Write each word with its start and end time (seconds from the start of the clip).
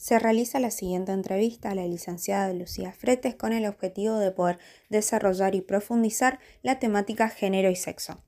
Se 0.00 0.18
realiza 0.18 0.60
la 0.60 0.70
siguiente 0.70 1.12
entrevista 1.12 1.70
a 1.70 1.74
la 1.74 1.86
licenciada 1.86 2.50
Lucía 2.54 2.90
Fretes 2.90 3.34
con 3.34 3.52
el 3.52 3.66
objetivo 3.66 4.16
de 4.16 4.30
poder 4.30 4.58
desarrollar 4.88 5.54
y 5.54 5.60
profundizar 5.60 6.40
la 6.62 6.78
temática 6.78 7.28
género 7.28 7.68
y 7.68 7.76
sexo. 7.76 8.24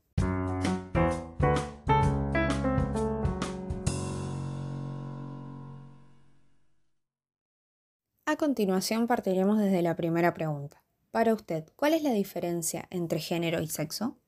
A 8.27 8.35
continuación 8.37 9.07
partiremos 9.07 9.57
desde 9.57 9.81
la 9.81 9.95
primera 9.95 10.35
pregunta. 10.35 10.83
Para 11.09 11.33
usted, 11.33 11.65
¿cuál 11.75 11.95
es 11.95 12.03
la 12.03 12.13
diferencia 12.13 12.85
entre 12.91 13.19
género 13.19 13.59
y 13.61 13.67
sexo? 13.67 14.19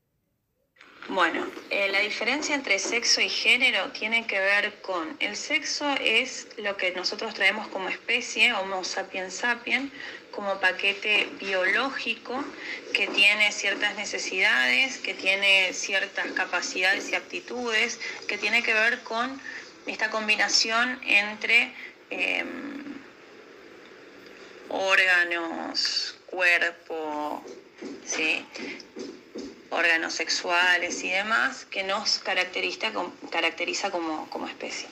Bueno, 1.10 1.46
diferencia 2.06 2.54
entre 2.56 2.78
sexo 2.78 3.20
y 3.20 3.30
género 3.30 3.92
tiene 3.92 4.28
que 4.28 4.40
ver 4.40 4.80
con 4.82 5.18
el 5.20 5.36
sexo 5.36 5.86
es 6.00 6.48
lo 6.58 6.78
que 6.78 6.92
nosotros 6.92 7.34
traemos 7.34 7.68
como 7.70 7.90
especie, 7.90 8.54
Homo 8.54 8.84
sapiens 8.84 9.34
sapiens, 9.34 9.92
como 10.32 10.60
paquete 10.60 11.28
biológico 11.40 12.44
que 12.94 13.08
tiene 13.08 13.52
ciertas 13.52 13.96
necesidades, 13.96 15.00
que 15.00 15.16
tiene 15.16 15.74
ciertas 15.74 16.32
capacidades 16.34 17.10
y 17.10 17.16
aptitudes, 17.16 18.00
que 18.28 18.38
tiene 18.38 18.62
que 18.62 18.74
ver 18.74 19.02
con 19.02 19.42
esta 19.88 20.12
combinación 20.12 21.00
entre 21.06 21.74
em, 22.12 22.84
órganos, 24.70 26.18
cuerpo, 26.28 27.44
¿sí? 28.06 28.46
Órganos 29.76 30.14
sexuales 30.14 31.04
y 31.04 31.10
demás 31.10 31.66
que 31.70 31.84
nos 31.84 32.20
caracteriza, 32.20 32.92
caracteriza 33.30 33.92
como, 33.92 34.30
como 34.30 34.48
especie. 34.48 34.88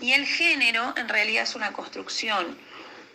Y 0.00 0.12
el 0.12 0.24
género 0.26 0.94
en 0.96 1.08
realidad 1.08 1.42
es 1.42 1.56
una 1.56 1.72
construcción 1.72 2.56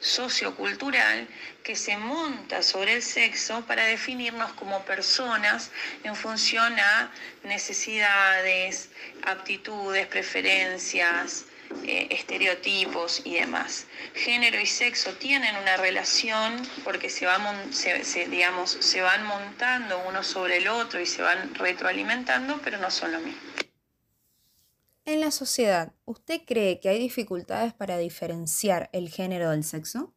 sociocultural 0.02 1.28
que 1.64 1.78
se 1.78 1.96
monta 1.96 2.62
sobre 2.62 2.96
el 2.96 3.02
sexo 3.02 3.66
para 3.66 3.86
definirnos 3.86 4.52
como 4.54 4.84
personas 4.84 5.72
en 6.04 6.14
función 6.14 6.78
a 6.78 7.10
necesidades, 7.44 8.90
aptitudes, 9.26 10.06
preferencias, 10.08 11.46
eh, 11.86 12.08
estereotipos 12.12 13.22
y 13.26 13.36
demás. 13.36 13.88
Género 14.14 14.60
y 14.60 14.66
sexo 14.66 15.14
tienen 15.14 15.56
una 15.56 15.78
relación 15.78 16.62
porque 16.84 17.10
se, 17.10 17.28
digamos, 18.30 18.72
se 18.72 19.02
van 19.02 19.26
montando 19.26 20.02
uno 20.08 20.24
sobre 20.24 20.58
el 20.58 20.68
otro 20.68 21.00
y 21.00 21.06
se 21.06 21.22
van 21.22 21.54
retroalimentando, 21.56 22.60
pero 22.64 22.78
no 22.78 22.90
son 22.90 23.12
lo 23.12 23.20
mismo. 23.20 23.42
En 25.06 25.20
la 25.20 25.32
sociedad, 25.32 25.92
¿usted 26.06 26.42
cree 26.48 26.80
que 26.80 26.88
hay 26.88 27.00
dificultades 27.00 27.74
para 27.74 27.98
diferenciar 27.98 28.90
el 28.94 29.10
género 29.10 29.52
del 29.52 29.66
sexo? 29.66 30.14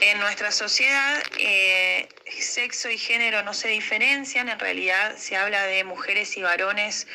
En 0.00 0.18
nuestra 0.18 0.50
sociedad, 0.50 1.22
eh, 1.38 2.08
sexo 2.40 2.90
y 2.90 2.98
género 2.98 3.42
no 3.44 3.54
se 3.54 3.68
diferencian, 3.68 4.48
en 4.48 4.58
realidad 4.58 5.16
se 5.16 5.36
habla 5.36 5.64
de 5.64 5.84
mujeres 5.84 6.36
y 6.36 6.42
varones 6.42 7.06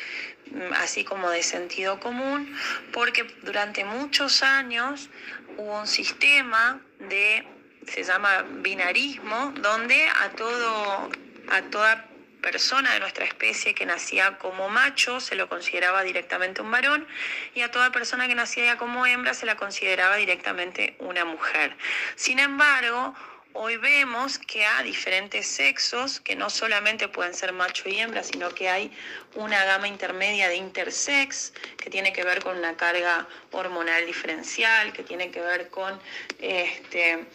así 0.76 1.04
como 1.04 1.30
de 1.30 1.42
sentido 1.42 2.00
común, 2.00 2.54
porque 2.92 3.24
durante 3.42 3.84
muchos 3.84 4.42
años 4.42 5.10
hubo 5.56 5.80
un 5.80 5.86
sistema 5.86 6.80
de, 6.98 7.46
se 7.86 8.02
llama 8.04 8.42
binarismo, 8.42 9.52
donde 9.60 10.08
a, 10.08 10.30
todo, 10.30 11.10
a 11.50 11.62
toda 11.70 12.08
persona 12.40 12.92
de 12.92 13.00
nuestra 13.00 13.24
especie 13.24 13.74
que 13.74 13.84
nacía 13.84 14.38
como 14.38 14.68
macho 14.68 15.20
se 15.20 15.34
lo 15.34 15.48
consideraba 15.48 16.02
directamente 16.02 16.62
un 16.62 16.70
varón 16.70 17.06
y 17.54 17.62
a 17.62 17.70
toda 17.70 17.90
persona 17.90 18.28
que 18.28 18.34
nacía 18.34 18.78
como 18.78 19.06
hembra 19.06 19.34
se 19.34 19.46
la 19.46 19.56
consideraba 19.56 20.16
directamente 20.16 20.96
una 21.00 21.24
mujer. 21.24 21.76
Sin 22.14 22.38
embargo, 22.38 23.14
hoy 23.54 23.76
vemos 23.76 24.38
que 24.38 24.64
hay 24.64 24.84
diferentes 24.84 25.46
sexos, 25.46 26.20
que 26.20 26.36
no 26.36 26.48
solamente 26.48 27.08
pueden 27.08 27.34
ser 27.34 27.52
macho 27.52 27.88
y 27.88 27.98
hembra, 27.98 28.22
sino 28.22 28.50
que 28.50 28.68
hay 28.68 28.90
una 29.34 29.64
gama 29.64 29.88
intermedia 29.88 30.48
de 30.48 30.56
intersex, 30.56 31.52
que 31.76 31.90
tiene 31.90 32.12
que 32.12 32.24
ver 32.24 32.42
con 32.42 32.56
una 32.56 32.76
carga 32.76 33.26
hormonal 33.50 34.06
diferencial, 34.06 34.92
que 34.92 35.02
tiene 35.02 35.30
que 35.30 35.40
ver 35.40 35.68
con 35.70 36.00
este, 36.40 37.26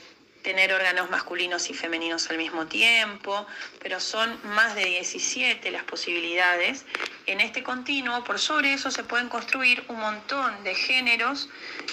tener 0.44 0.74
órganos 0.74 1.10
masculinos 1.10 1.70
y 1.70 1.74
femeninos 1.74 2.30
al 2.30 2.38
mismo 2.38 2.68
tiempo, 2.68 3.48
pero 3.82 4.00
son 4.00 4.38
más 4.44 4.76
de 4.76 4.86
17 4.86 5.72
las 5.72 5.84
posibilidades. 5.86 6.86
En 7.26 7.42
este 7.42 7.64
continuo, 7.64 8.24
por 8.24 8.38
sobre 8.38 8.74
eso 8.74 8.92
se 8.92 9.04
pueden 9.04 9.30
construir 9.30 9.84
un 9.88 9.96
montón 10.00 10.64
de 10.64 10.76
géneros 10.76 11.50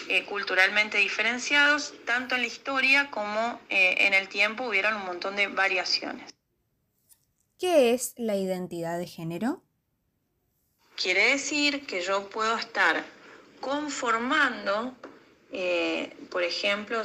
eh, 0.09 0.25
culturalmente 0.25 0.99
diferenciados, 0.99 1.95
tanto 2.05 2.35
en 2.35 2.43
la 2.43 2.49
historia 2.49 3.11
como 3.11 3.61
eh, 3.71 3.95
en 4.07 4.13
el 4.13 4.29
tiempo 4.29 4.65
hubieron 4.65 4.97
un 4.97 5.07
montón 5.07 5.37
de 5.37 5.47
variaciones. 5.47 6.35
¿Qué 7.59 7.95
es 7.95 8.15
la 8.17 8.37
identidad 8.37 8.99
de 8.99 9.07
género? 9.07 9.63
Quiere 10.97 11.31
decir 11.31 11.87
que 11.87 12.03
yo 12.03 12.29
puedo 12.29 12.57
estar 12.57 13.05
conformando, 13.61 14.95
eh, 15.53 16.17
por 16.31 16.43
ejemplo, 16.43 17.03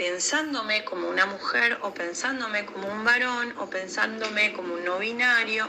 pensándome 0.00 0.82
como 0.82 1.10
una 1.10 1.26
mujer 1.26 1.78
o 1.82 1.92
pensándome 1.92 2.64
como 2.64 2.88
un 2.88 3.04
varón 3.04 3.52
o 3.58 3.68
pensándome 3.68 4.54
como 4.54 4.72
un 4.72 4.82
no 4.82 4.98
binario, 4.98 5.68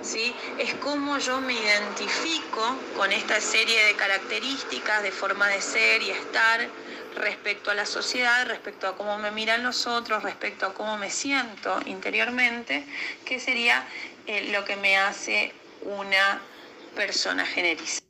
¿sí? 0.00 0.32
Es 0.60 0.74
como 0.74 1.18
yo 1.18 1.40
me 1.40 1.54
identifico 1.54 2.62
con 2.96 3.10
esta 3.10 3.40
serie 3.40 3.84
de 3.86 3.96
características, 3.96 5.02
de 5.02 5.10
forma 5.10 5.48
de 5.48 5.60
ser 5.60 6.02
y 6.02 6.10
estar 6.10 6.68
respecto 7.16 7.72
a 7.72 7.74
la 7.74 7.84
sociedad, 7.84 8.46
respecto 8.46 8.86
a 8.86 8.96
cómo 8.96 9.18
me 9.18 9.32
miran 9.32 9.64
los 9.64 9.88
otros, 9.88 10.22
respecto 10.22 10.66
a 10.66 10.72
cómo 10.72 10.96
me 10.96 11.10
siento 11.10 11.80
interiormente, 11.86 12.86
que 13.24 13.40
sería 13.40 13.84
eh, 14.28 14.52
lo 14.52 14.64
que 14.64 14.76
me 14.76 14.96
hace 14.98 15.52
una 15.82 16.40
persona 16.94 17.44
generista. 17.44 18.06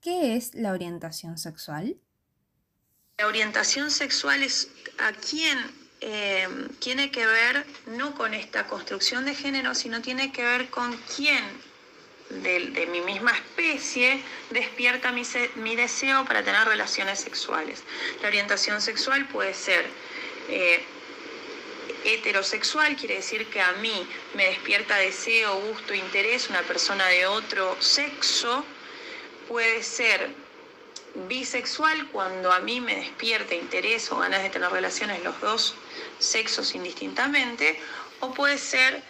¿Qué 0.00 0.34
es 0.34 0.56
la 0.56 0.72
orientación 0.72 1.38
sexual? 1.38 1.96
La 3.18 3.26
orientación 3.26 3.90
sexual 3.90 4.44
es 4.44 4.68
a 4.98 5.10
quién 5.12 5.58
eh, 6.00 6.46
tiene 6.78 7.10
que 7.10 7.26
ver 7.26 7.66
no 7.86 8.14
con 8.14 8.32
esta 8.32 8.68
construcción 8.68 9.24
de 9.24 9.34
género, 9.34 9.74
sino 9.74 10.00
tiene 10.00 10.30
que 10.30 10.44
ver 10.44 10.70
con 10.70 10.96
quién 11.16 11.42
de, 12.30 12.86
mi 12.92 13.00
misma 13.00 13.32
especie 13.32 14.22
despierta 14.50 15.10
mi, 15.10 15.74
deseo 15.74 16.24
para 16.26 16.44
tener 16.44 16.64
relaciones 16.68 17.18
sexuales. 17.18 17.82
La 18.22 18.28
orientación 18.28 18.80
sexual 18.80 19.26
puede 19.26 19.52
ser 19.52 19.84
eh, 20.48 20.80
heterosexual, 22.04 22.94
quiere 22.94 23.16
decir 23.16 23.48
que 23.48 23.60
a 23.60 23.72
mí 23.72 24.06
me 24.34 24.44
despierta 24.44 24.94
deseo, 24.94 25.60
gusto, 25.62 25.92
interés 25.92 26.48
una 26.50 26.62
persona 26.62 27.08
de 27.08 27.26
otro 27.26 27.76
sexo. 27.80 28.64
Puede 29.48 29.82
ser 29.82 30.30
bisexual 31.28 32.08
cuando 32.10 32.52
a 32.52 32.60
mí 32.60 32.80
me 32.80 32.96
despierta 32.96 33.54
interés 33.54 34.10
o 34.12 34.18
ganas 34.18 34.42
de 34.42 34.50
tener 34.50 34.70
relaciones 34.70 35.22
los 35.22 35.40
dos 35.40 35.74
sexos 36.18 36.74
indistintamente, 36.74 37.78
o 38.20 38.32
puede 38.32 38.58
ser 38.58 39.02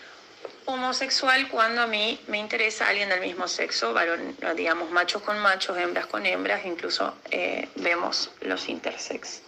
homosexual 0.66 1.48
cuando 1.48 1.80
a 1.80 1.86
mí 1.86 2.20
me 2.28 2.38
interesa 2.38 2.88
alguien 2.88 3.08
del 3.08 3.20
mismo 3.20 3.48
sexo, 3.48 3.94
varón, 3.94 4.36
digamos 4.56 4.90
machos 4.90 5.22
con 5.22 5.38
machos, 5.38 5.78
hembras 5.78 6.06
con 6.06 6.26
hembras, 6.26 6.64
incluso 6.66 7.14
eh, 7.30 7.68
vemos 7.76 8.30
los 8.42 8.68
intersex. 8.68 9.42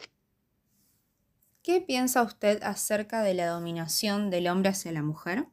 ¿Qué 1.62 1.82
piensa 1.82 2.22
usted 2.22 2.62
acerca 2.62 3.22
de 3.22 3.34
la 3.34 3.46
dominación 3.46 4.30
del 4.30 4.48
hombre 4.48 4.70
hacia 4.70 4.92
la 4.92 5.02
mujer? 5.02 5.44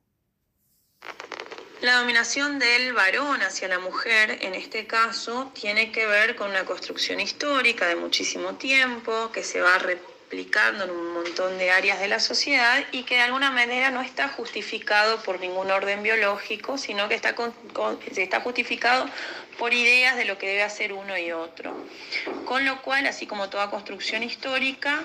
La 1.82 1.98
dominación 2.00 2.58
del 2.58 2.94
varón 2.94 3.44
hacia 3.44 3.68
la 3.68 3.78
mujer, 3.78 4.40
en 4.42 4.56
este 4.56 4.88
caso, 4.88 5.52
tiene 5.54 5.92
que 5.92 6.08
ver 6.08 6.36
con 6.36 6.50
una 6.50 6.66
construcción 6.66 7.20
histórica 7.20 7.86
de 7.86 7.96
muchísimo 7.96 8.56
tiempo, 8.56 9.32
que 9.32 9.44
se 9.44 9.62
va 9.62 9.78
replicando 9.78 10.86
en 10.86 10.90
un 10.90 11.14
montón 11.14 11.60
de 11.60 11.70
áreas 11.70 12.00
de 12.00 12.08
la 12.08 12.20
sociedad 12.20 12.84
y 12.92 13.04
que 13.04 13.18
de 13.18 13.22
alguna 13.22 13.52
manera 13.52 13.92
no 13.92 14.02
está 14.02 14.28
justificado 14.28 15.22
por 15.22 15.40
ningún 15.40 15.70
orden 15.70 16.02
biológico, 16.02 16.80
sino 16.80 17.08
que 17.10 17.14
está, 17.14 17.36
está 18.16 18.42
justificado 18.42 19.08
por 19.60 19.72
ideas 19.72 20.16
de 20.16 20.26
lo 20.26 20.40
que 20.40 20.48
debe 20.48 20.64
hacer 20.64 20.94
uno 20.94 21.16
y 21.16 21.32
otro. 21.32 21.78
Con 22.46 22.66
lo 22.66 22.82
cual, 22.82 23.06
así 23.06 23.28
como 23.28 23.50
toda 23.50 23.70
construcción 23.70 24.24
histórica, 24.24 25.04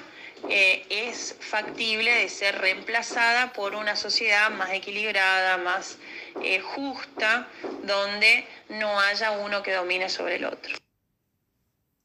eh, 0.48 0.86
es 0.88 1.36
factible 1.38 2.12
de 2.14 2.28
ser 2.28 2.58
reemplazada 2.58 3.52
por 3.52 3.74
una 3.74 3.94
sociedad 3.94 4.50
más 4.50 4.72
equilibrada, 4.72 5.56
más 5.58 5.98
eh, 6.40 6.60
justa, 6.60 7.48
donde 7.84 8.46
no 8.68 8.98
haya 9.00 9.32
uno 9.32 9.62
que 9.62 9.72
domine 9.72 10.08
sobre 10.08 10.36
el 10.36 10.44
otro. 10.44 10.76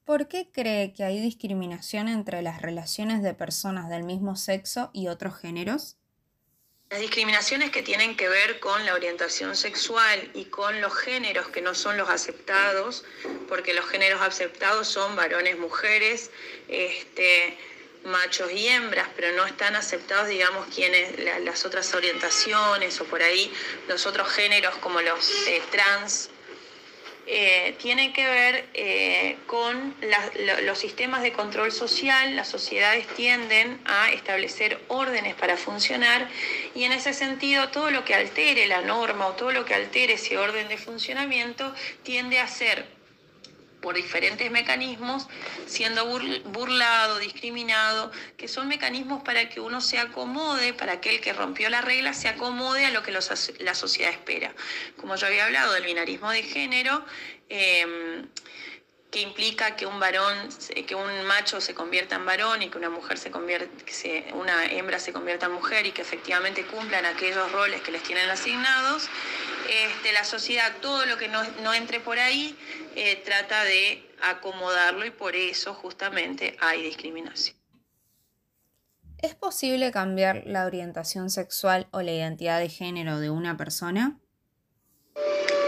¿Por 0.06 0.27
qué 0.27 0.50
cree 0.51 0.94
que 0.94 1.03
hay 1.03 1.19
discriminación 1.19 2.07
entre 2.07 2.41
las 2.41 2.62
relaciones 2.62 3.21
de 3.24 3.33
personas 3.33 3.89
del 3.89 4.03
mismo 4.03 4.38
sexo 4.38 4.89
y 4.94 5.09
otros 5.09 5.38
géneros? 5.38 5.97
Las 6.89 7.01
discriminaciones 7.01 7.71
que 7.71 7.83
tienen 7.83 8.15
que 8.15 8.29
ver 8.29 8.62
con 8.62 8.85
la 8.85 8.94
orientación 8.94 9.57
sexual 9.57 10.31
y 10.33 10.45
con 10.45 10.79
los 10.79 10.95
géneros 10.95 11.50
que 11.50 11.62
no 11.62 11.75
son 11.75 11.97
los 11.97 12.09
aceptados, 12.09 13.03
porque 13.50 13.74
los 13.74 13.85
géneros 13.85 14.21
aceptados 14.21 14.88
son 14.88 15.18
varones, 15.18 15.59
mujeres, 15.59 16.31
este, 16.69 17.57
machos 18.07 18.51
y 18.51 18.68
hembras, 18.68 19.07
pero 19.15 19.31
no 19.33 19.45
están 19.45 19.75
aceptados, 19.75 20.27
digamos, 20.27 20.68
quienes, 20.74 21.19
las 21.44 21.65
otras 21.65 21.94
orientaciones 21.94 23.00
o 23.01 23.06
por 23.06 23.21
ahí 23.21 23.51
los 23.88 24.06
otros 24.06 24.30
géneros 24.30 24.75
como 24.77 25.01
los 25.01 25.48
eh, 25.48 25.62
trans 25.71 26.30
eh, 27.30 27.75
tiene 27.80 28.13
que 28.13 28.25
ver 28.25 28.69
eh, 28.74 29.36
con 29.48 29.94
los 30.63 30.80
sistemas 30.80 31.21
de 31.21 31.33
control 31.33 31.74
social. 31.74 32.38
Las 32.38 32.48
sociedades 32.48 33.06
tienden 33.15 33.81
a 33.83 34.12
establecer 34.12 34.80
órdenes 34.88 35.36
para 35.36 35.57
funcionar 35.57 36.30
y 36.74 36.86
en 36.86 36.94
ese 36.94 37.13
sentido 37.13 37.68
todo 37.68 37.92
lo 37.92 38.06
que 38.06 38.15
altere 38.15 38.65
la 38.68 38.81
norma 38.81 39.27
o 39.27 39.33
todo 39.33 39.51
lo 39.51 39.65
que 39.65 39.75
altere 39.75 40.13
ese 40.13 40.38
orden 40.38 40.69
de 40.69 40.77
funcionamiento 40.77 41.75
tiende 42.03 42.39
a 42.39 42.48
ser 42.48 42.96
por 43.81 43.95
diferentes 43.95 44.50
mecanismos, 44.51 45.27
siendo 45.65 46.06
burlado, 46.45 47.19
discriminado, 47.19 48.12
que 48.35 48.47
son 48.47 48.68
mecanismos 48.68 49.24
para 49.24 49.50
que 49.50 49.59
uno 49.59 49.81
se 49.81 50.00
acomode, 50.00 50.74
para 50.74 51.00
que 51.00 51.15
el 51.15 51.21
que 51.21 51.33
rompió 51.33 51.69
la 51.69 51.81
regla 51.81 52.13
se 52.13 52.27
acomode 52.27 52.85
a 52.85 52.91
lo 52.91 53.03
que 53.03 53.12
la 53.12 53.21
sociedad 53.21 54.12
espera. 54.12 54.53
Como 54.97 55.15
yo 55.15 55.27
había 55.27 55.45
hablado 55.45 55.74
del 55.74 55.85
binarismo 55.85 56.31
de 56.31 56.44
género, 56.44 57.06
em, 57.50 58.27
que 59.12 59.21
implica 59.21 59.75
que 59.75 59.86
un 59.86 60.00
varón, 60.00 60.50
que 60.86 60.95
un 60.95 61.25
macho 61.25 61.62
se 61.62 61.74
convierta 61.74 62.15
en 62.15 62.25
varón 62.25 62.62
y 62.62 62.69
que 62.69 62.77
una 62.77 62.89
mujer 62.89 63.18
se 63.18 63.31
convierta, 63.31 63.68
que 63.86 64.31
una 64.33 64.65
hembra 64.65 65.00
se 65.00 65.13
convierta 65.13 65.45
en 65.45 65.54
mujer 65.54 65.86
y 65.86 65.92
que 65.92 66.01
efectivamente 66.01 66.65
cumplan 66.65 67.06
aquellos 67.06 67.50
roles 67.54 67.81
que 67.81 67.92
les 67.92 68.04
tienen 68.04 68.30
asignados, 68.30 69.07
este, 69.69 70.12
la 70.12 70.25
sociedad, 70.25 70.74
todo 70.81 71.06
lo 71.06 71.18
que 71.18 71.30
no, 71.30 71.74
entre 71.74 72.00
por 72.01 72.19
ahí, 72.19 72.57
eh, 72.95 73.21
trata 73.24 73.63
de 73.63 74.04
acomodarlo 74.21 75.06
y 75.06 75.12
por 75.12 75.36
eso 75.36 75.74
justamente 75.74 76.57
hay 76.60 76.81
discriminación. 76.81 77.56
¿Es 79.19 79.36
posible 79.36 79.92
cambiar 79.92 80.44
la 80.45 80.65
orientación 80.65 81.30
sexual 81.30 81.88
o 81.92 82.01
la 82.01 82.12
identidad 82.12 82.60
de 82.60 82.69
género 82.69 83.19
de 83.19 83.30
una 83.30 83.57
persona? 83.57 84.19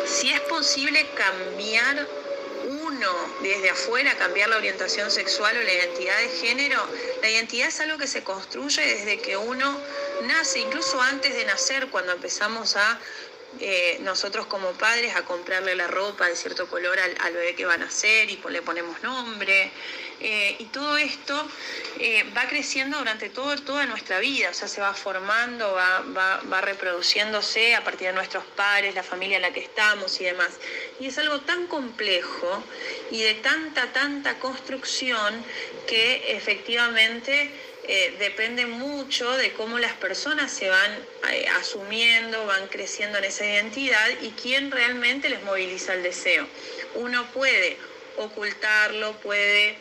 Si 0.06 0.30
es 0.30 0.40
posible 0.42 1.06
cambiar 1.16 2.08
uno 2.90 3.12
desde 3.42 3.70
afuera 3.70 4.18
cambiar 4.18 4.50
la 4.50 4.58
orientación 4.58 5.12
sexual 5.12 5.56
o 5.56 5.62
la 5.62 5.74
identidad 5.74 6.18
de 6.18 6.30
género, 6.30 6.82
la 7.22 7.30
identidad 7.30 7.68
es 7.68 7.80
algo 7.82 8.00
que 8.00 8.08
se 8.08 8.24
construye 8.24 8.82
desde 8.82 9.22
que 9.22 9.38
uno 9.38 9.80
nace, 10.24 10.60
incluso 10.60 11.00
antes 11.00 11.36
de 11.36 11.46
nacer, 11.46 11.88
cuando 11.90 12.14
empezamos 12.14 12.76
a 12.76 13.00
eh, 13.60 13.98
nosotros 14.02 14.46
como 14.46 14.72
padres 14.74 15.16
a 15.16 15.24
comprarle 15.24 15.76
la 15.76 15.88
ropa 15.88 16.28
de 16.28 16.36
cierto 16.36 16.68
color 16.68 17.00
al, 17.00 17.34
bebé 17.34 17.56
que 17.56 17.66
va 17.66 17.74
a 17.74 17.78
nacer 17.78 18.30
y 18.30 18.40
le 18.50 18.62
ponemos 18.62 19.02
nombre. 19.02 19.72
Eh, 20.22 20.58
y 20.60 20.66
todo 20.66 20.98
esto 20.98 21.50
eh, 21.98 22.26
va 22.36 22.46
creciendo 22.48 22.98
durante 22.98 23.30
todo, 23.30 23.56
toda 23.62 23.86
nuestra 23.86 24.20
vida, 24.20 24.50
o 24.50 24.54
sea, 24.54 24.68
se 24.68 24.82
va 24.82 24.94
formando, 24.94 25.74
va, 25.74 26.02
va, 26.16 26.42
va, 26.52 26.60
reproduciéndose 26.60 27.74
a 27.74 27.86
partir 27.86 28.08
de 28.08 28.14
nuestros 28.14 28.44
padres, 28.44 28.94
la 28.96 29.04
familia 29.04 29.38
en 29.38 29.44
la 29.44 29.54
que 29.54 29.62
estamos 29.62 30.20
y 30.20 30.26
demás. 30.26 30.50
Y 31.00 31.08
es 31.08 31.18
algo 31.18 31.40
tan 31.42 31.68
complejo 31.68 32.64
y 33.12 33.24
de 33.24 33.36
tanta, 33.36 33.94
tanta 33.94 34.40
construcción 34.40 35.42
que 35.88 36.36
efectivamente 36.36 37.52
eh, 37.92 38.16
depende 38.20 38.68
mucho 38.68 39.36
de 39.36 39.52
cómo 39.54 39.80
las 39.80 39.94
personas 39.94 40.52
se 40.52 40.70
van 40.70 40.92
eh, 41.32 41.48
asumiendo, 41.60 42.46
van 42.46 42.68
creciendo 42.68 43.18
en 43.18 43.24
esa 43.24 43.48
identidad 43.48 44.08
y 44.22 44.30
quién 44.30 44.70
realmente 44.70 45.28
les 45.28 45.42
moviliza 45.42 45.96
el 45.96 46.04
deseo. 46.04 46.48
Uno 46.94 47.26
puede 47.32 47.78
ocultarlo, 48.18 49.14
puede 49.22 49.76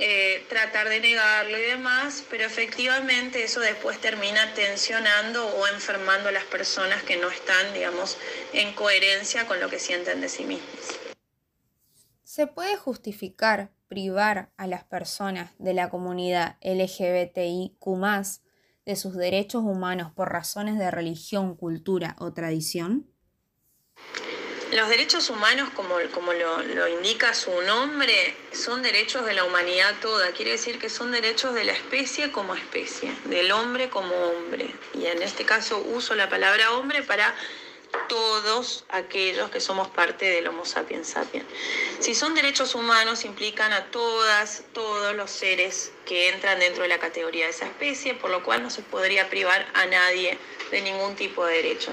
eh, 0.00 0.44
tratar 0.48 0.88
de 0.88 0.98
negarlo 0.98 1.56
y 1.56 1.62
demás, 1.62 2.24
pero 2.28 2.44
efectivamente 2.44 3.44
eso 3.44 3.60
después 3.60 4.00
termina 4.00 4.52
tensionando 4.54 5.46
o 5.46 5.68
enfermando 5.68 6.30
a 6.30 6.32
las 6.32 6.44
personas 6.46 7.04
que 7.04 7.18
no 7.18 7.30
están, 7.30 7.72
digamos, 7.72 8.16
en 8.52 8.72
coherencia 8.72 9.46
con 9.46 9.60
lo 9.60 9.70
que 9.70 9.78
sienten 9.78 10.20
de 10.20 10.28
sí 10.28 10.44
mismas. 10.44 10.98
¿Se 12.24 12.48
puede 12.48 12.76
justificar 12.76 13.70
privar 13.94 14.50
a 14.56 14.66
las 14.66 14.82
personas 14.82 15.52
de 15.58 15.72
la 15.72 15.88
comunidad 15.88 16.56
LGBTIQ 16.62 17.78
de 18.84 18.96
sus 18.96 19.14
derechos 19.14 19.62
humanos 19.62 20.10
por 20.16 20.32
razones 20.32 20.80
de 20.80 20.90
religión, 20.90 21.54
cultura 21.54 22.16
o 22.18 22.32
tradición? 22.32 23.06
Los 24.72 24.88
derechos 24.88 25.30
humanos, 25.30 25.70
como, 25.70 25.94
lo, 26.32 26.62
lo, 26.74 26.88
indica 26.88 27.34
su 27.34 27.52
nombre, 27.62 28.34
son 28.52 28.82
derechos 28.82 29.24
de 29.26 29.34
la 29.34 29.44
humanidad 29.44 29.94
toda. 30.02 30.32
Quiere 30.32 30.50
decir 30.50 30.80
que 30.80 30.88
son 30.88 31.12
derechos 31.12 31.54
de 31.54 31.62
la 31.62 31.72
especie 31.72 32.32
como 32.32 32.56
especie, 32.56 33.14
del 33.26 33.52
hombre 33.52 33.90
como 33.90 34.12
hombre. 34.12 34.74
Y 34.94 35.06
en 35.06 35.22
este 35.22 35.44
caso 35.44 35.78
uso 35.94 36.16
la 36.16 36.28
palabra 36.28 36.72
hombre 36.72 37.04
para 37.04 37.32
todos 38.08 38.84
aquellos 38.88 39.50
que 39.50 39.60
somos 39.60 39.88
parte 39.88 40.26
del 40.26 40.46
Homo 40.48 40.64
sapiens 40.64 41.08
sapiens. 41.08 41.46
Si 42.00 42.14
son 42.14 42.34
derechos 42.34 42.74
humanos, 42.74 43.24
implican 43.24 43.72
a 43.72 43.90
todas, 43.90 44.64
todos 44.72 45.14
los 45.14 45.30
seres 45.30 45.92
que 46.06 46.28
entran 46.28 46.58
dentro 46.58 46.82
de 46.82 46.88
la 46.88 46.98
categoría 46.98 47.44
de 47.44 47.50
esa 47.50 47.66
especie, 47.66 48.14
por 48.14 48.30
lo 48.30 48.42
cual 48.42 48.62
no 48.62 48.70
se 48.70 48.82
podría 48.82 49.28
privar 49.28 49.66
a 49.74 49.86
nadie 49.86 50.38
de 50.70 50.80
ningún 50.82 51.16
tipo 51.16 51.44
de 51.46 51.54
derecho, 51.54 51.92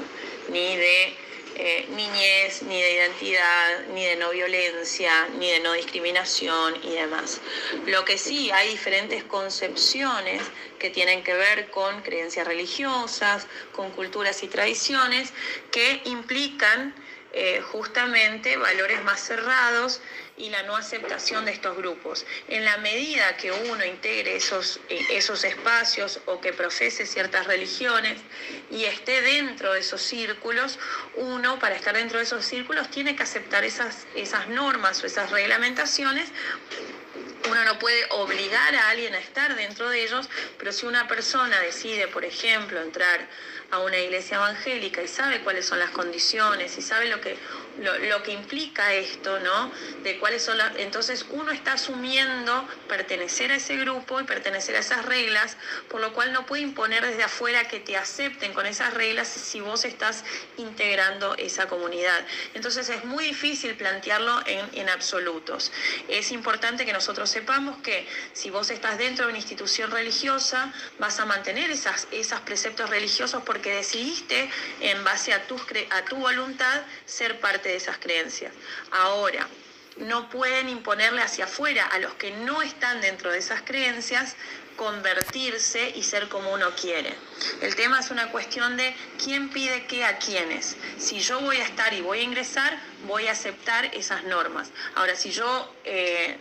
ni 0.50 0.76
de 0.76 1.18
eh, 1.56 1.86
niñez, 1.96 2.64
ni 2.64 2.82
de 2.82 2.94
identidad, 2.94 3.88
ni 3.94 4.06
de 4.06 4.16
no 4.16 4.32
violencia, 4.32 5.28
ni 5.38 5.52
de 5.52 5.60
no 5.60 5.74
discriminación 5.74 6.76
y 6.84 6.92
demás. 6.92 7.42
Lo 7.86 8.06
que 8.06 8.18
sí 8.18 8.52
hay 8.52 8.70
diferentes 8.70 9.24
concepciones 9.24 10.42
que 10.80 10.90
tienen 10.90 11.24
que 11.24 11.34
ver 11.34 11.70
con 11.70 12.02
creencias 12.02 12.48
religiosas, 12.48 13.48
con 13.74 13.92
culturas 13.92 14.44
y 14.44 14.48
tradiciones 14.48 15.34
que 15.72 16.02
implican 16.06 16.96
eh, 17.34 17.62
justamente 17.62 18.58
valores 18.58 19.02
más 19.04 19.22
cerrados 19.22 20.02
y 20.42 20.50
la 20.50 20.64
no 20.64 20.76
aceptación 20.76 21.46
de 21.46 21.52
estos 21.52 21.78
grupos. 21.78 22.26
En 22.48 22.66
la 22.66 22.78
medida 22.78 23.38
que 23.38 23.52
uno 23.52 23.86
integre 23.86 24.36
esos, 24.36 24.80
eh, 24.90 25.00
esos 25.12 25.44
espacios 25.44 26.20
o 26.26 26.42
que 26.42 26.52
profese 26.52 27.06
ciertas 27.06 27.46
religiones 27.46 28.20
y 28.72 28.86
esté 28.86 29.22
dentro 29.22 29.74
de 29.74 29.82
esos 29.82 30.02
círculos, 30.02 30.80
uno 31.16 31.60
para 31.60 31.76
estar 31.76 31.96
dentro 31.96 32.18
de 32.18 32.24
esos 32.24 32.44
círculos 32.44 32.90
tiene 32.90 33.16
que 33.16 33.22
aceptar 33.22 33.64
esas, 33.64 34.08
esas 34.16 34.48
normas 34.50 35.04
o 35.04 35.06
esas 35.06 35.30
reglamentaciones 35.30 36.32
uno 37.50 37.64
no 37.66 37.80
puede 37.80 38.06
obligar 38.12 38.76
a 38.76 38.90
alguien 38.90 39.16
a 39.16 39.20
estar 39.20 39.56
dentro 39.56 39.90
de 39.90 40.04
ellos, 40.04 40.30
pero 40.58 40.72
si 40.72 40.86
una 40.86 41.08
persona 41.08 41.60
decide, 41.60 42.08
por 42.08 42.24
ejemplo, 42.24 42.82
entrar 42.82 43.28
a 43.72 43.80
una 43.80 43.98
iglesia 43.98 44.38
evangélica 44.38 45.02
y 45.02 45.08
sabe 45.08 45.42
cuáles 45.42 45.66
son 45.66 45.80
las 45.80 45.90
condiciones 45.92 46.78
y 46.78 46.82
sabe 46.82 47.08
lo 47.08 47.20
que 47.22 47.38
lo, 47.82 48.24
que 48.24 48.32
implica 48.32 48.94
esto, 48.94 49.40
¿no? 49.40 49.72
De 50.04 50.20
cuáles 50.20 50.44
son 50.44 50.58
las... 50.58 50.76
Entonces 50.78 51.26
uno 51.30 51.52
está 51.52 51.74
asumiendo 51.74 52.68
pertenecer 52.88 53.52
a 53.52 53.56
ese 53.56 53.78
grupo 53.78 54.20
y 54.20 54.24
pertenecer 54.24 54.76
a 54.76 54.80
esas 54.80 55.06
reglas, 55.06 55.58
por 55.90 56.02
lo 56.02 56.14
cual 56.14 56.34
no 56.34 56.46
puede 56.46 56.62
imponer 56.62 57.06
desde 57.06 57.24
afuera 57.24 57.68
que 57.68 57.80
te 57.80 57.98
acepten 57.98 58.54
con 58.54 58.66
esas 58.66 58.94
reglas 58.94 59.28
si 59.28 59.62
vos 59.62 59.86
estás 59.86 60.24
integrando 60.58 61.36
esa 61.36 61.68
comunidad. 61.68 62.26
Entonces 62.54 62.90
es 62.90 63.06
muy 63.06 63.26
difícil 63.26 63.76
plantearlo 63.76 64.42
en, 64.46 64.68
en 64.74 64.90
absolutos. 64.90 65.72
Es 66.08 66.32
importante 66.32 66.86
que 66.86 66.94
nosotros 66.94 67.30
sepamos 67.30 67.78
que 67.82 68.08
si 68.34 68.50
vos 68.50 68.70
estás 68.70 68.98
dentro 68.98 69.26
de 69.26 69.30
una 69.30 69.40
institución 69.40 69.92
religiosa, 69.92 70.72
vas 71.00 71.20
a 71.20 71.26
mantener 71.26 71.72
esas, 71.72 72.08
esos 72.12 72.40
preceptos 72.42 72.90
religiosos 72.90 73.44
porque 73.44 73.74
decidiste, 73.74 74.50
en 74.80 75.04
base 75.04 75.34
a 75.34 75.48
tu, 75.48 75.60
a 75.90 76.06
tu 76.06 76.16
voluntad, 76.18 76.82
ser 77.06 77.40
parte 77.40 77.70
de 77.72 77.78
esas 77.78 77.98
creencias. 77.98 78.54
Ahora, 78.92 79.48
no 79.98 80.30
pueden 80.30 80.70
imponerle 80.70 81.22
hacia 81.22 81.46
afuera 81.46 81.86
a 81.86 82.00
los 82.00 82.14
que 82.14 82.32
no 82.32 82.62
están 82.62 83.02
dentro 83.02 83.32
de 83.32 83.40
esas 83.40 83.62
creencias 83.62 84.36
convertirse 84.78 85.92
y 85.96 86.04
ser 86.04 86.28
como 86.30 86.54
uno 86.54 86.72
quiere. 86.76 87.14
El 87.62 87.76
tema 87.76 88.00
es 88.00 88.10
una 88.10 88.32
cuestión 88.32 88.78
de 88.78 88.96
quién 89.24 89.50
pide 89.50 89.86
qué 89.86 90.06
a 90.06 90.18
quiénes. 90.18 90.76
Si 90.98 91.20
yo 91.20 91.40
voy 91.42 91.58
a 91.58 91.66
estar 91.66 91.94
y 91.94 92.02
voy 92.02 92.20
a 92.20 92.24
ingresar, 92.24 92.80
voy 93.06 93.28
a 93.28 93.34
aceptar 93.34 93.86
esas 93.94 94.24
normas. 94.24 94.72
Ahora, 94.96 95.16
si 95.16 95.32
yo, 95.32 95.72
eh, 95.84 96.38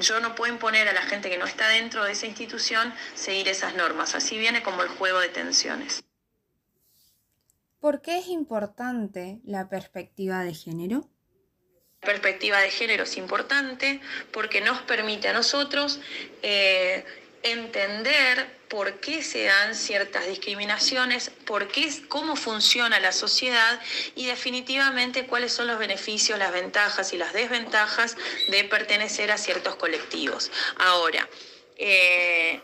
yo 0.00 0.20
no 0.20 0.34
puedo 0.34 0.52
imponer 0.52 0.88
a 0.88 0.92
la 0.92 1.02
gente 1.02 1.30
que 1.30 1.38
no 1.38 1.46
está 1.46 1.68
dentro 1.68 2.04
de 2.04 2.12
esa 2.12 2.26
institución 2.26 2.92
seguir 3.14 3.48
esas 3.48 3.74
normas. 3.74 4.14
Así 4.14 4.38
viene 4.38 4.62
como 4.62 4.82
el 4.82 4.88
juego 4.88 5.20
de 5.20 5.28
tensiones. 5.28 6.02
¿Por 7.82 8.00
qué 8.00 8.18
es 8.18 8.28
importante 8.28 9.40
la 9.44 9.68
perspectiva 9.68 10.44
de 10.44 10.54
género? 10.54 11.10
La 12.00 12.12
perspectiva 12.12 12.60
de 12.60 12.70
género 12.70 13.02
es 13.02 13.16
importante 13.16 14.00
porque 14.30 14.60
nos 14.60 14.82
permite 14.82 15.26
a 15.26 15.32
nosotros 15.32 15.98
eh, 16.44 17.04
entender 17.42 18.60
por 18.68 19.00
qué 19.00 19.24
se 19.24 19.42
dan 19.42 19.74
ciertas 19.74 20.28
discriminaciones, 20.28 21.30
por 21.44 21.66
qué, 21.66 21.90
cómo 22.06 22.36
funciona 22.36 23.00
la 23.00 23.10
sociedad 23.10 23.80
y 24.14 24.26
definitivamente 24.26 25.26
cuáles 25.26 25.52
son 25.52 25.66
los 25.66 25.80
beneficios, 25.80 26.38
las 26.38 26.52
ventajas 26.52 27.12
y 27.12 27.16
las 27.16 27.32
desventajas 27.32 28.16
de 28.48 28.62
pertenecer 28.62 29.32
a 29.32 29.38
ciertos 29.38 29.74
colectivos. 29.74 30.52
Ahora, 30.76 31.28
eh, 31.76 32.60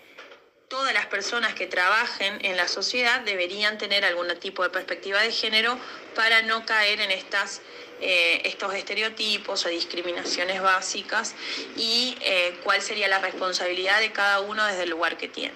todas 0.68 0.92
las 0.92 1.06
personas 1.06 1.54
que 1.54 1.66
trabajen 1.66 2.44
en 2.44 2.56
la 2.56 2.68
sociedad 2.68 3.20
deberían 3.22 3.78
tener 3.78 4.04
algún 4.04 4.28
tipo 4.38 4.62
de 4.62 4.70
perspectiva 4.70 5.20
de 5.22 5.32
género 5.32 5.78
para 6.14 6.42
no 6.42 6.64
caer 6.66 7.00
en 7.00 7.10
estas, 7.10 7.62
eh, 8.00 8.42
estos 8.44 8.74
estereotipos 8.74 9.64
o 9.64 9.68
discriminaciones 9.68 10.60
básicas 10.60 11.34
y 11.76 12.16
eh, 12.20 12.58
cuál 12.64 12.82
sería 12.82 13.08
la 13.08 13.18
responsabilidad 13.18 14.00
de 14.00 14.12
cada 14.12 14.40
uno 14.40 14.64
desde 14.64 14.84
el 14.84 14.90
lugar 14.90 15.16
que 15.16 15.28
tiene. 15.28 15.54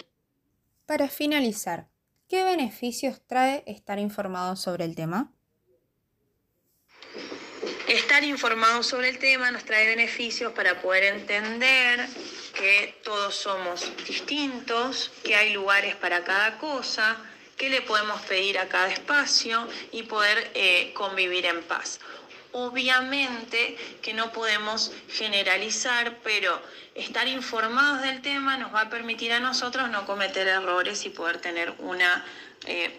Para 0.86 1.08
finalizar, 1.08 1.88
¿qué 2.28 2.42
beneficios 2.44 3.20
trae 3.26 3.62
estar 3.66 3.98
informado 3.98 4.56
sobre 4.56 4.84
el 4.84 4.96
tema? 4.96 5.32
Estar 7.86 8.24
informado 8.24 8.82
sobre 8.82 9.10
el 9.10 9.18
tema 9.18 9.50
nos 9.50 9.64
trae 9.64 9.86
beneficios 9.86 10.52
para 10.52 10.80
poder 10.80 11.04
entender 11.04 12.08
que 12.62 12.94
todos 13.02 13.34
somos 13.34 13.90
distintos, 14.06 15.10
que 15.24 15.34
hay 15.34 15.52
lugares 15.52 15.96
para 15.96 16.22
cada 16.22 16.58
cosa, 16.58 17.16
que 17.56 17.68
le 17.68 17.82
podemos 17.82 18.20
pedir 18.22 18.56
a 18.56 18.68
cada 18.68 18.86
espacio 18.86 19.66
y 19.90 20.04
poder 20.04 20.48
eh, 20.54 20.92
convivir 20.94 21.44
en 21.46 21.60
paz. 21.64 21.98
Obviamente 22.52 23.76
que 24.00 24.14
no 24.14 24.30
podemos 24.32 24.92
generalizar, 25.10 26.18
pero 26.22 26.62
estar 26.94 27.26
informados 27.26 28.02
del 28.02 28.22
tema 28.22 28.56
nos 28.58 28.72
va 28.72 28.82
a 28.82 28.90
permitir 28.90 29.32
a 29.32 29.40
nosotros 29.40 29.90
no 29.90 30.06
cometer 30.06 30.46
errores 30.46 31.04
y 31.04 31.10
poder 31.10 31.38
tener 31.40 31.74
una, 31.78 32.24
eh, 32.66 32.96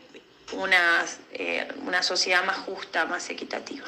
una, 0.52 1.06
eh, 1.32 1.70
una 1.86 2.04
sociedad 2.04 2.44
más 2.44 2.58
justa, 2.58 3.06
más 3.06 3.30
equitativa. 3.30 3.86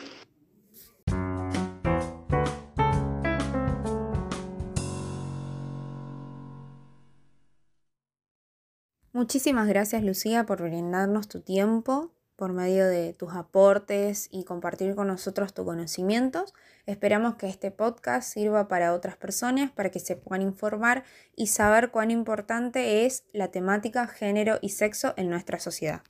Muchísimas 9.15 9.69
gracias 9.69 10.03
Lucía 10.03 10.45
por 10.45 10.61
brindarnos 10.61 11.29
tu 11.29 11.39
tiempo 11.39 12.11
por 12.35 12.51
medio 12.51 12.85
de 12.85 13.13
tus 13.13 13.31
aportes 13.33 14.27
y 14.29 14.43
compartir 14.43 14.93
con 14.93 15.07
nosotros 15.07 15.53
tus 15.53 15.63
conocimientos. 15.63 16.53
Esperamos 16.85 17.35
que 17.35 17.47
este 17.47 17.71
podcast 17.71 18.29
sirva 18.29 18.67
para 18.67 18.93
otras 18.93 19.15
personas 19.15 19.71
para 19.71 19.89
que 19.89 20.01
se 20.01 20.17
puedan 20.17 20.41
informar 20.41 21.05
y 21.33 21.47
saber 21.47 21.91
cuán 21.91 22.11
importante 22.11 23.05
es 23.05 23.23
la 23.31 23.51
temática 23.51 24.05
género 24.05 24.59
y 24.61 24.71
sexo 24.71 25.13
en 25.15 25.29
nuestra 25.29 25.59
sociedad. 25.59 26.01